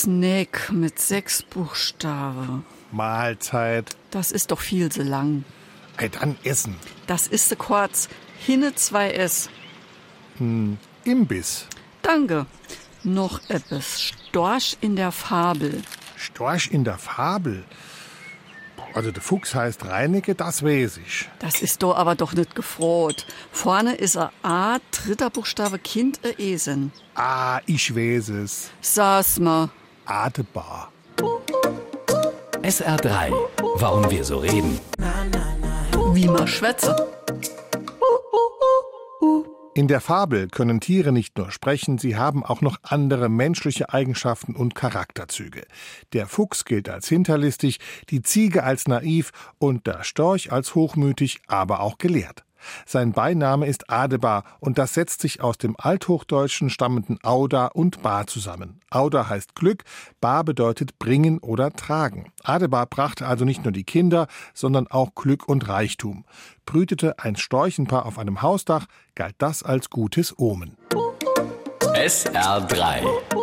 [0.00, 2.64] Snack mit sechs Buchstaben.
[2.90, 3.90] Mahlzeit.
[4.10, 5.44] Das ist doch viel zu lang.
[5.98, 6.74] Hey, dann essen.
[7.06, 8.08] Das ist kurz.
[8.38, 9.50] Hinne zwei S.
[11.04, 11.66] Imbiss.
[12.00, 12.46] Danke.
[13.02, 14.00] Noch etwas.
[14.00, 15.82] Storch in der Fabel.
[16.16, 17.62] Storch in der Fabel.
[18.94, 21.28] Also der Fuchs heißt Reinecke, das weiß ich.
[21.40, 23.26] Das ist doch aber doch nicht gefroht.
[23.52, 26.90] Vorne ist a A, dritter Buchstabe Kind, a Esen.
[27.14, 28.70] Ah, ich weiß es.
[28.80, 29.68] Saß mal.
[30.04, 30.90] Adebar.
[32.62, 33.32] SR3.
[33.76, 34.78] Warum wir so reden.
[36.12, 37.08] Wie man schwätze.
[39.72, 44.56] In der Fabel können Tiere nicht nur sprechen, sie haben auch noch andere menschliche Eigenschaften
[44.56, 45.62] und Charakterzüge.
[46.12, 47.78] Der Fuchs gilt als hinterlistig,
[48.10, 52.44] die Ziege als naiv und der Storch als hochmütig, aber auch gelehrt.
[52.86, 58.26] Sein Beiname ist Adebar und das setzt sich aus dem Althochdeutschen stammenden Auda und Bar
[58.26, 58.80] zusammen.
[58.90, 59.84] Auda heißt Glück,
[60.20, 62.32] Bar bedeutet bringen oder tragen.
[62.42, 66.24] Adebar brachte also nicht nur die Kinder, sondern auch Glück und Reichtum.
[66.66, 70.76] Brütete ein Storchenpaar auf einem Hausdach, galt das als gutes Omen.
[71.94, 73.39] SR3.